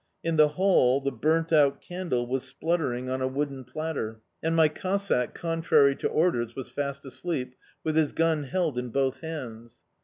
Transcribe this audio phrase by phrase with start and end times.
[0.23, 4.67] In the hall the burnt out candle was spluttering on a wooden platter, and my
[4.67, 9.81] Cossack, contrary to orders, was fast asleep, with his gun held in both hands.